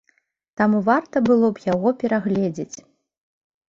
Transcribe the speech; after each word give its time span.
Таму 0.61 0.79
варта 0.87 1.23
было 1.29 1.47
б 1.59 1.67
яго 1.73 1.95
перагледзець. 2.01 2.77